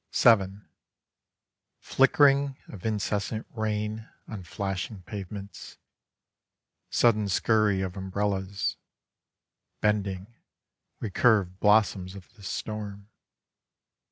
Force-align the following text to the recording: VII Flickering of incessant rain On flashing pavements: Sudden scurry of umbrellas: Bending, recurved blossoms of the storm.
VII 0.15 0.61
Flickering 1.77 2.57
of 2.69 2.87
incessant 2.87 3.45
rain 3.51 4.09
On 4.27 4.41
flashing 4.41 5.03
pavements: 5.03 5.77
Sudden 6.89 7.29
scurry 7.29 7.81
of 7.81 7.95
umbrellas: 7.95 8.77
Bending, 9.79 10.33
recurved 10.99 11.59
blossoms 11.59 12.15
of 12.15 12.33
the 12.33 12.41
storm. 12.41 13.09